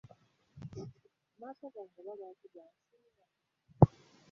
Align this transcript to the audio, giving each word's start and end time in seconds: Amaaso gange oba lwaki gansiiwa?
Amaaso 1.33 1.65
gange 1.73 1.97
oba 2.01 2.13
lwaki 2.17 2.47
gansiiwa? 2.53 3.25